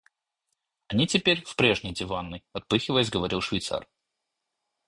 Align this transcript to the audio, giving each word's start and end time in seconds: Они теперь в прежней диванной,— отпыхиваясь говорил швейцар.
Они 0.87 1.05
теперь 1.05 1.43
в 1.43 1.55
прежней 1.55 1.93
диванной,— 1.93 2.43
отпыхиваясь 2.53 3.11
говорил 3.11 3.39
швейцар. 3.39 3.87